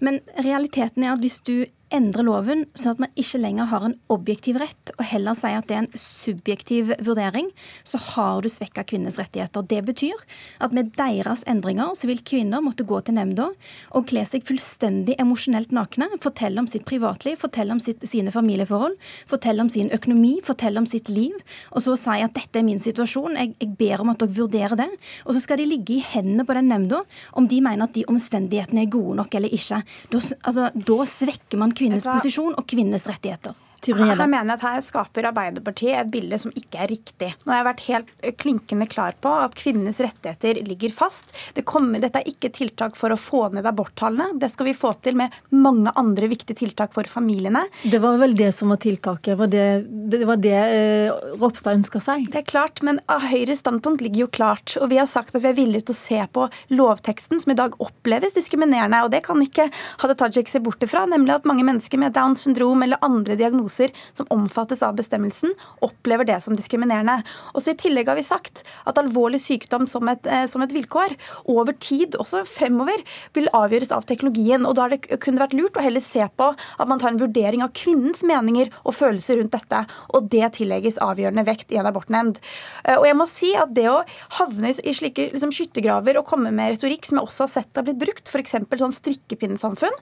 Men 0.00 0.22
realiteten 0.38 1.04
er 1.04 1.16
at 1.16 1.20
hvis 1.20 1.42
du 1.44 1.66
endre 1.94 2.24
loven 2.26 2.64
sånn 2.74 2.96
at 2.96 3.02
man 3.04 3.12
ikke 3.18 3.40
lenger 3.40 3.68
har 3.70 3.84
en 3.86 3.94
objektiv 4.12 4.58
rett, 4.60 4.92
og 4.96 5.04
heller 5.06 5.36
sier 5.38 5.60
at 5.60 5.68
det 5.68 5.76
er 5.76 5.84
en 5.84 6.00
subjektiv 6.00 6.92
vurdering, 7.06 7.50
så 7.86 8.00
har 8.12 8.42
du 8.42 8.50
svekka 8.50 8.84
kvinnenes 8.88 9.18
rettigheter. 9.20 9.66
Det 9.66 9.82
betyr 9.86 10.24
at 10.64 10.74
med 10.76 10.92
deres 10.98 11.44
endringer 11.46 11.94
så 11.98 12.10
vil 12.10 12.22
kvinner 12.26 12.64
måtte 12.64 12.86
gå 12.88 12.98
til 13.06 13.18
nemnda 13.18 13.48
og 13.96 14.08
kle 14.10 14.24
seg 14.26 14.46
fullstendig 14.46 15.16
emosjonelt 15.22 15.74
nakne, 15.76 16.08
fortelle 16.22 16.62
om 16.62 16.70
sitt 16.70 16.86
privatliv, 16.88 17.38
fortelle 17.42 17.76
om 17.76 17.82
sitt, 17.82 18.02
sine 18.08 18.34
familieforhold, 18.34 18.96
fortelle 19.30 19.62
om 19.62 19.70
sin 19.72 19.92
økonomi, 19.94 20.36
fortelle 20.46 20.82
om 20.82 20.88
sitt 20.88 21.10
liv, 21.12 21.36
og 21.72 21.84
så 21.84 21.96
si 21.98 22.18
at 22.24 22.34
dette 22.36 22.60
er 22.60 22.66
min 22.66 22.82
situasjon, 22.82 23.38
jeg, 23.38 23.54
jeg 23.62 23.72
ber 23.78 24.02
om 24.02 24.12
at 24.12 24.22
dere 24.22 24.36
vurderer 24.40 24.78
det. 24.78 24.88
Og 25.26 25.34
så 25.36 25.42
skal 25.42 25.60
de 25.60 25.68
ligge 25.70 25.98
i 25.98 26.04
hendene 26.04 26.46
på 26.46 26.56
den 26.56 26.70
nemnda 26.70 27.02
om 27.38 27.46
de 27.48 27.60
mener 27.64 27.86
at 27.86 27.94
de 27.96 28.04
omstendighetene 28.10 28.84
er 28.84 28.92
gode 28.92 29.16
nok 29.20 29.34
eller 29.38 29.52
ikke. 29.54 29.82
Da, 30.12 30.22
altså, 30.42 30.68
da 30.74 30.98
svekker 31.10 31.60
man 31.60 31.74
kvinnes 31.86 32.08
posisjon 32.10 32.58
og 32.58 32.66
kvinnes 32.68 33.06
rettigheter. 33.08 33.54
Her 33.94 34.26
mener 34.26 34.54
jeg 34.54 34.58
at 34.58 34.64
her 34.66 34.84
skaper 34.84 35.28
Arbeiderpartiet 35.30 36.00
et 36.00 36.10
bilde 36.12 36.38
som 36.40 36.52
ikke 36.56 36.80
er 36.82 36.90
riktig. 36.90 37.30
Nå 37.44 37.52
har 37.52 37.60
jeg 37.60 37.68
vært 37.68 37.84
helt 37.86 38.10
eh, 38.22 38.34
klinkende 38.34 38.88
klar 38.90 39.16
på 39.22 39.32
at 39.44 39.56
kvinnenes 39.58 40.00
rettigheter 40.02 40.60
ligger 40.66 40.94
fast. 40.94 41.34
Det 41.56 41.66
kommer, 41.68 42.02
dette 42.02 42.22
er 42.22 42.30
ikke 42.30 42.50
tiltak 42.54 42.98
for 42.98 43.12
å 43.12 43.18
få 43.20 43.46
ned 43.54 43.66
aborttallene. 43.68 44.38
Det 44.40 44.50
skal 44.52 44.70
vi 44.70 44.76
få 44.76 44.92
til 45.04 45.18
med 45.18 45.34
mange 45.54 45.92
andre 45.98 46.30
viktige 46.30 46.58
tiltak 46.62 46.94
for 46.96 47.08
familiene. 47.10 47.66
Det 47.84 48.00
var 48.02 48.18
vel 48.20 48.36
det 48.38 48.52
som 48.56 48.72
var 48.72 48.80
tiltaket? 48.82 49.38
Var 49.38 49.52
det, 49.52 49.66
det 50.12 50.22
var 50.28 50.40
det 50.42 50.56
eh, 50.56 51.30
Ropstad 51.40 51.78
ønska 51.78 52.02
seg? 52.02 52.28
Det 52.32 52.42
er 52.42 52.48
klart, 52.48 52.82
men 52.86 53.00
Høyres 53.06 53.62
standpunkt 53.64 54.04
ligger 54.04 54.26
jo 54.26 54.30
klart. 54.32 54.76
Og 54.80 54.90
vi 54.92 55.00
har 55.00 55.10
sagt 55.10 55.34
at 55.34 55.44
vi 55.44 55.52
er 55.52 55.58
villige 55.58 55.88
til 55.88 55.96
å 55.96 56.00
se 56.00 56.22
på 56.36 56.48
lovteksten, 56.74 57.42
som 57.42 57.54
i 57.54 57.58
dag 57.58 57.76
oppleves 57.82 58.36
diskriminerende. 58.36 59.04
Og 59.06 59.12
det 59.14 59.22
kan 59.26 59.40
ikke 59.42 59.68
Hadia 60.02 60.18
Tajik 60.18 60.50
se 60.50 60.62
bort 60.64 60.82
ifra, 60.84 61.04
nemlig 61.10 61.36
at 61.36 61.48
mange 61.48 61.64
mennesker 61.66 62.00
med 62.00 62.14
Downs 62.16 62.46
syndrom 62.46 62.82
eller 62.84 63.00
andre 63.04 63.36
diagnoser 63.38 63.75
diagnoser 63.76 63.90
som 64.14 64.26
omfattes 64.30 64.82
av 64.82 64.96
bestemmelsen, 64.96 65.54
opplever 65.80 66.24
det 66.24 66.40
som 66.42 66.56
diskriminerende. 66.56 67.22
Og 67.54 67.62
så 67.62 67.72
I 67.72 67.76
tillegg 67.76 68.08
har 68.08 68.16
vi 68.16 68.24
sagt 68.24 68.64
at 68.86 68.98
alvorlig 68.98 69.40
sykdom 69.40 69.86
som 69.88 70.08
et, 70.08 70.26
eh, 70.26 70.46
som 70.46 70.62
et 70.62 70.72
vilkår 70.72 71.16
over 71.46 71.72
tid, 71.72 72.16
også 72.16 72.44
fremover, 72.46 73.02
vil 73.34 73.48
avgjøres 73.52 73.92
av 73.92 74.04
teknologien. 74.06 74.66
og 74.66 74.74
Da 74.74 74.82
har 74.82 74.90
det 74.90 75.20
kunne 75.20 75.38
vært 75.38 75.54
lurt 75.54 75.76
å 75.76 75.82
heller 75.82 76.00
se 76.00 76.26
på 76.36 76.56
at 76.78 76.88
man 76.88 76.98
tar 76.98 77.10
en 77.10 77.18
vurdering 77.18 77.62
av 77.62 77.72
kvinnens 77.72 78.22
meninger 78.22 78.70
og 78.84 78.94
følelser 78.94 79.38
rundt 79.38 79.52
dette, 79.52 79.86
og 80.14 80.28
det 80.30 80.52
tillegges 80.54 80.98
avgjørende 80.98 81.44
vekt 81.44 81.72
i 81.72 81.76
en 81.76 81.86
abortnemnd. 81.86 82.38
Eh, 82.84 82.96
og 82.96 83.06
jeg 83.06 83.16
må 83.16 83.26
si 83.26 83.54
at 83.54 83.74
Det 83.76 83.90
å 83.90 84.04
havne 84.38 84.70
i 84.72 84.92
slike 84.94 85.32
liksom, 85.32 85.52
skyttergraver 85.52 86.16
og 86.16 86.24
komme 86.24 86.50
med 86.50 86.72
retorikk 86.72 87.04
som 87.04 87.18
jeg 87.18 87.26
også 87.26 87.42
har 87.44 87.48
sett 87.48 87.76
har 87.76 87.84
blitt 87.84 87.98
brukt, 87.98 88.28
f.eks. 88.28 88.54
sånn 88.78 88.92
strikkepinnesamfunn, 88.92 89.92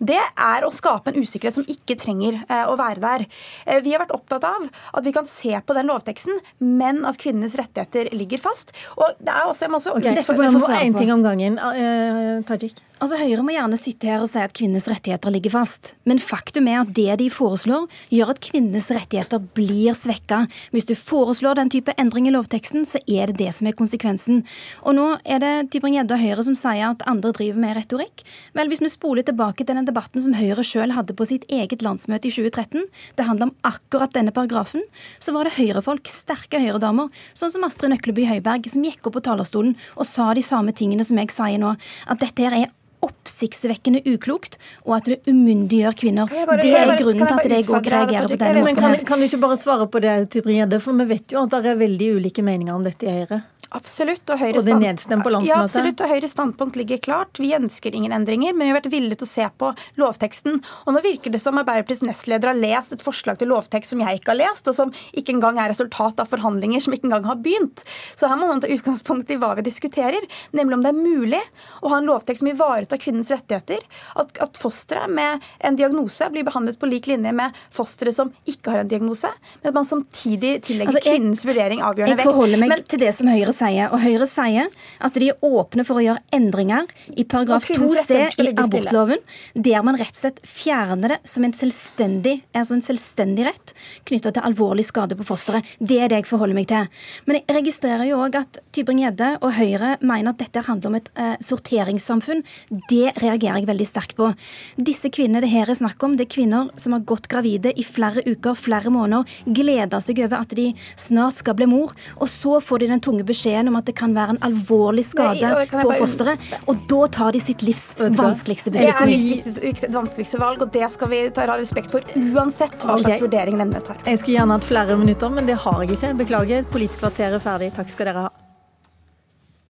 det 0.00 0.16
er 0.16 0.64
å 0.64 0.70
skape 0.72 1.10
en 1.10 1.20
usikkerhet 1.20 1.58
som 1.58 1.66
ikke 1.68 1.98
trenger 1.98 2.38
eh, 2.48 2.64
å 2.64 2.76
være 2.78 3.02
der 3.02 3.07
der. 3.08 3.26
Eh, 3.66 3.80
vi 3.84 3.94
har 3.94 4.02
vært 4.04 4.14
opptatt 4.16 4.46
av 4.48 4.68
at 4.68 5.06
vi 5.06 5.14
kan 5.16 5.28
se 5.28 5.54
på 5.60 5.76
den 5.76 5.90
lovteksten, 5.90 6.42
men 6.64 7.04
at 7.08 7.20
kvinnenes 7.20 7.56
rettigheter 7.58 8.12
ligger 8.16 8.42
fast. 8.48 8.74
Og 8.96 9.16
det 9.18 9.32
er 9.34 9.46
også, 9.46 9.66
jeg 9.66 9.74
må 9.74 9.82
også 9.82 9.96
okay, 9.96 10.12
dette 10.12 10.28
får 10.28 10.44
jeg 10.48 10.58
få 10.58 10.76
en 10.78 11.00
ting 11.00 11.14
om 11.14 11.24
gangen. 11.24 11.58
Uh, 11.58 12.44
Tajik? 12.48 12.84
Altså, 12.98 13.14
Høyre 13.20 13.44
må 13.46 13.52
gjerne 13.54 13.76
sitte 13.78 14.08
her 14.10 14.22
og 14.24 14.26
si 14.26 14.40
at 14.42 14.54
kvinnenes 14.58 14.88
rettigheter 14.90 15.30
ligger 15.30 15.52
fast, 15.54 15.92
men 16.08 16.18
faktum 16.18 16.66
er 16.66 16.80
at 16.80 16.88
det 16.96 17.12
de 17.20 17.28
foreslår, 17.30 17.84
gjør 18.10 18.32
at 18.32 18.40
kvinnenes 18.42 18.88
rettigheter 18.90 19.38
blir 19.54 19.94
svekka. 19.94 20.40
Hvis 20.74 20.88
du 20.88 20.96
foreslår 20.98 21.60
den 21.60 21.70
type 21.70 21.94
endring 21.94 22.26
i 22.26 22.32
lovteksten, 22.34 22.82
så 22.88 22.98
er 23.06 23.30
det 23.30 23.38
det 23.38 23.52
som 23.54 23.68
er 23.70 23.76
konsekvensen. 23.78 24.42
Og 24.82 24.98
nå 24.98 25.06
er 25.22 25.38
det 25.44 25.52
Tybring-Gjedde 25.70 26.16
og 26.16 26.24
Høyre 26.24 26.46
som 26.48 26.58
sier 26.58 26.88
at 26.88 27.04
andre 27.06 27.30
driver 27.36 27.62
med 27.62 27.78
retorikk. 27.78 28.24
Vel, 28.58 28.72
hvis 28.72 28.82
vi 28.82 28.90
spoler 28.90 29.26
tilbake 29.26 29.62
til 29.62 29.78
den 29.78 29.86
debatten 29.86 30.24
som 30.24 30.34
Høyre 30.34 30.66
sjøl 30.66 30.96
hadde 30.98 31.14
på 31.14 31.28
sitt 31.30 31.46
eget 31.46 31.86
landsmøte 31.86 32.26
i 32.26 32.34
2013, 32.34 32.82
det 33.18 33.26
handler 33.28 33.50
om 33.50 33.54
akkurat 33.68 34.14
denne 34.14 34.34
paragrafen, 34.34 34.84
så 35.18 35.34
var 35.36 35.48
det 35.48 35.56
høyrefolk, 35.58 36.10
sterke 36.10 36.60
høyredamer, 36.62 37.12
sånn 37.36 37.52
som 37.54 37.66
Astrid 37.68 37.94
Nøkleby 37.94 38.28
Høiberg, 38.30 38.68
som 38.70 38.84
gikk 38.86 39.08
opp 39.08 39.18
på 39.18 39.24
talerstolen 39.28 39.76
og 39.96 40.08
sa 40.08 40.32
de 40.36 40.44
samme 40.44 40.74
tingene 40.76 41.06
som 41.06 41.18
jeg 41.20 41.32
sier 41.34 41.62
nå, 41.62 41.76
at 42.08 42.22
dette 42.22 42.44
her 42.44 42.56
er 42.62 42.74
oppsiktsvekkende 43.04 44.02
uklokt, 44.10 44.56
og 44.86 44.96
at 44.98 45.10
det 45.10 45.18
umyndiggjør 45.30 45.96
kvinner. 45.98 46.30
Bare, 46.48 46.58
det 46.62 46.72
er 46.74 46.94
grunnen 46.98 47.22
til 47.22 47.36
at 47.36 47.52
jeg 47.52 47.66
òg 47.68 47.90
reagerer 47.94 48.32
på 48.32 48.38
den 48.40 48.58
måten. 48.64 48.80
Kan, 48.80 49.04
kan, 49.06 49.22
du 49.22 49.28
ikke 49.28 49.42
bare 49.44 49.58
svare 49.60 49.86
på 49.90 50.02
det, 50.02 50.16
Tybring-Gjedde, 50.34 50.80
for 50.82 50.98
vi 50.98 51.06
vet 51.12 51.34
jo 51.36 51.44
at 51.44 51.54
det 51.54 51.72
er 51.74 51.78
veldig 51.78 52.10
ulike 52.18 52.44
meninger 52.46 52.74
om 52.74 52.86
dette 52.86 53.06
i 53.06 53.14
Høyre? 53.20 53.42
Absolutt. 53.76 54.22
Og, 54.32 54.40
og 54.40 54.64
det 54.64 54.74
på 55.20 55.32
landsmøtet? 55.32 55.48
Ja, 55.50 55.60
absolutt. 55.60 56.00
Og 56.00 56.08
Høyres 56.08 56.32
standpunkt 56.32 56.76
ligger 56.80 57.00
klart. 57.04 57.40
Vi 57.40 57.50
ønsker 57.56 57.92
ingen 57.94 58.14
endringer, 58.16 58.54
men 58.56 58.64
vi 58.64 58.72
har 58.72 58.78
vært 58.78 58.90
villige 58.92 59.20
til 59.20 59.28
å 59.28 59.30
se 59.30 59.48
på 59.60 59.72
lovteksten. 60.00 60.60
Og 60.86 60.94
nå 60.96 61.02
virker 61.04 61.34
det 61.34 61.40
som 61.42 61.58
Arbeiderpartiets 61.60 62.06
nestleder 62.06 62.52
har 62.52 62.56
lest 62.58 62.94
et 62.96 63.04
forslag 63.04 63.40
til 63.40 63.52
lovtekst 63.52 63.92
som 63.92 64.00
jeg 64.04 64.20
ikke 64.20 64.32
har 64.32 64.40
lest, 64.40 64.70
og 64.72 64.76
som 64.78 64.92
ikke 65.12 65.34
engang 65.36 65.60
er 65.60 65.72
resultat 65.74 66.22
av 66.22 66.30
forhandlinger 66.30 66.84
som 66.84 66.96
ikke 66.96 67.10
engang 67.10 67.28
har 67.28 67.40
begynt. 67.44 67.84
Så 68.16 68.30
her 68.30 68.40
må 68.40 68.48
man 68.48 68.62
ta 68.64 68.70
utgangspunkt 68.72 69.34
i 69.34 69.38
hva 69.40 69.52
vi 69.58 69.66
diskuterer, 69.68 70.24
nemlig 70.56 70.78
om 70.78 70.86
det 70.86 70.94
er 70.94 71.02
mulig 71.02 71.42
å 71.82 71.92
ha 71.92 72.00
en 72.00 72.08
lovtekst 72.08 72.44
som 72.44 72.50
ivaretar 72.52 73.02
kvinnens 73.04 73.32
rettigheter. 73.34 73.84
At, 74.16 74.32
at 74.40 74.56
fosteret 74.56 75.12
med 75.12 75.44
en 75.60 75.76
diagnose 75.76 76.30
blir 76.32 76.46
behandlet 76.48 76.80
på 76.80 76.88
lik 76.88 77.10
linje 77.10 77.34
med 77.36 77.56
fostre 77.74 78.14
som 78.16 78.32
ikke 78.48 78.72
har 78.72 78.86
en 78.86 78.90
diagnose, 78.90 79.28
men 79.60 79.70
at 79.72 79.76
man 79.76 79.88
samtidig 79.88 80.56
tillegger 80.64 80.94
altså, 80.94 81.04
jeg, 81.04 81.18
kvinnens 81.18 81.44
vurdering 81.44 81.84
avgjørende 81.84 82.16
vekt. 82.16 82.24
Jeg 82.24 82.32
forholder 82.32 82.64
meg 82.64 82.72
men, 82.72 82.84
til 82.88 83.04
det 83.04 83.12
som 83.16 83.28
Høyre 83.28 83.57
sier, 83.58 83.90
og 83.92 84.02
Høyre 84.02 84.28
sier 84.30 84.68
at 85.04 85.18
de 85.18 85.30
er 85.32 85.44
åpne 85.44 85.84
for 85.86 85.98
å 85.98 86.04
gjøre 86.04 86.22
endringer 86.34 86.88
i 87.18 87.24
paragraf 87.28 87.66
2c 87.68 88.18
i 88.44 88.52
abortloven, 88.52 89.22
der 89.54 89.84
man 89.86 89.98
rett 89.98 90.14
og 90.14 90.20
slett 90.22 90.40
fjerner 90.46 91.14
det 91.14 91.18
som 91.28 91.46
en 91.46 91.54
selvstendig, 91.56 92.38
altså 92.56 92.78
en 92.78 92.84
selvstendig 92.84 93.48
rett 93.48 93.74
knytta 94.08 94.32
til 94.34 94.46
alvorlig 94.46 94.86
skade 94.88 95.18
på 95.18 95.26
fosteret. 95.28 95.66
Det 95.78 96.00
er 96.02 96.12
det 96.12 96.22
jeg 96.22 96.28
forholder 96.30 96.58
meg 96.58 96.68
til. 96.70 96.88
Men 97.26 97.40
jeg 97.40 97.58
registrerer 97.58 98.06
jo 98.08 98.20
òg 98.24 98.38
at 98.40 98.60
Tybring-Gjedde 98.76 99.30
og 99.42 99.54
Høyre 99.58 99.96
mener 100.02 100.32
at 100.32 100.42
dette 100.42 100.64
handler 100.68 100.92
om 100.92 100.98
et 101.00 101.10
uh, 101.18 101.34
sorteringssamfunn. 101.44 102.44
Det 102.90 103.14
reagerer 103.22 103.62
jeg 103.62 103.70
veldig 103.70 103.88
sterkt 103.88 104.16
på. 104.18 104.30
Disse 104.76 105.10
kvinnene 105.14 105.42
det 105.44 105.52
her 105.52 105.70
er 105.70 105.78
snakk 105.78 106.02
om, 106.06 106.16
det 106.18 106.28
er 106.28 106.34
kvinner 106.36 106.70
som 106.80 106.94
har 106.96 107.06
gått 107.08 107.30
gravide 107.30 107.72
i 107.74 107.86
flere 107.86 108.24
uker, 108.26 108.58
flere 108.58 108.92
måneder, 108.94 109.26
gleder 109.46 110.02
seg 110.04 110.22
over 110.26 110.42
at 110.42 110.54
de 110.56 110.70
snart 110.98 111.40
skal 111.40 111.56
bli 111.58 111.68
mor, 111.70 111.94
og 112.18 112.30
så 112.30 112.58
får 112.64 112.82
de 112.82 112.92
den 112.92 113.02
tunge 113.04 113.26
beskjeden 113.26 113.47
beskjeden 113.48 113.68
om 113.68 113.76
at 113.80 113.84
det 113.88 113.94
kan 113.96 114.14
være 114.14 114.36
en 114.36 114.38
alvorlig 114.48 115.04
skade 115.04 115.40
Nei, 115.40 115.66
på 115.66 115.82
bare- 115.88 115.98
fosteret, 115.98 116.38
og 116.68 116.82
da 116.88 117.06
tar 117.06 117.32
de 117.32 117.40
sitt 117.40 117.62
livs 117.62 117.94
vanskeligste 117.98 118.18
vanskeligste 118.18 118.72
Det 118.72 118.80
er 118.88 118.92
beslutning. 118.92 119.44
livets 119.62 119.84
vanskeligste 119.94 120.38
valg, 120.38 120.62
og 120.62 120.72
det 120.72 120.90
skal 120.92 121.08
vi 121.08 121.30
ta 121.30 121.46
ha 121.46 121.56
respekt 121.56 121.90
for 121.90 122.00
uansett 122.16 122.78
hva 122.78 122.98
slags 122.98 123.02
slags 123.08 123.20
vurdering 123.24 123.56
nemnda 123.58 123.80
tar. 123.84 123.96
Jeg 124.04 124.18
skulle 124.18 124.38
gjerne 124.38 124.52
hatt 124.58 124.64
flere 124.64 124.96
minutter, 124.98 125.30
men 125.30 125.46
det 125.46 125.56
har 125.56 125.82
jeg 125.82 125.96
ikke. 125.96 126.16
Beklager. 126.18 126.64
Politisk 126.70 127.00
kvarter 127.00 127.34
er 127.34 127.38
ferdig. 127.38 127.72
Takk 127.74 127.88
skal 127.88 128.06
dere 128.06 128.26
ha. 128.28 128.47